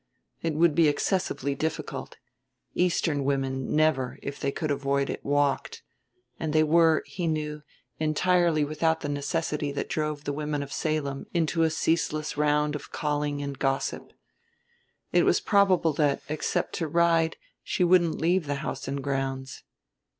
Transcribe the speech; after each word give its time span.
It 0.41 0.55
would 0.55 0.73
be 0.73 0.87
excessively 0.87 1.53
difficult. 1.53 2.17
Eastern 2.73 3.23
women 3.23 3.75
never, 3.75 4.17
if 4.23 4.39
they 4.39 4.51
could 4.51 4.71
avoid 4.71 5.11
it, 5.11 5.23
walked; 5.23 5.83
and 6.39 6.53
they 6.53 6.63
were, 6.63 7.03
he 7.05 7.27
knew, 7.27 7.61
entirely 7.99 8.65
without 8.65 9.01
the 9.01 9.09
necessity 9.09 9.71
that 9.73 9.89
drove 9.89 10.23
the 10.23 10.33
women 10.33 10.63
of 10.63 10.73
Salem 10.73 11.27
into 11.35 11.61
a 11.61 11.69
ceaseless 11.69 12.35
round 12.35 12.73
of 12.73 12.91
calling 12.91 13.43
and 13.43 13.59
gossip. 13.59 14.11
It 15.11 15.21
was 15.23 15.39
probable 15.39 15.93
that, 15.93 16.23
except 16.27 16.73
to 16.77 16.87
ride, 16.87 17.37
she 17.61 17.83
wouldn't 17.83 18.19
leave 18.19 18.47
the 18.47 18.55
house 18.65 18.87
and 18.87 19.03
grounds. 19.03 19.63